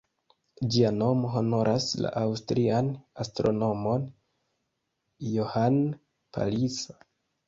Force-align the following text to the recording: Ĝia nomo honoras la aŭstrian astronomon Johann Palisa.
Ĝia 0.75 0.91
nomo 0.93 1.27
honoras 1.33 1.83
la 2.05 2.11
aŭstrian 2.21 2.89
astronomon 3.23 4.07
Johann 5.35 5.79
Palisa. 6.39 6.97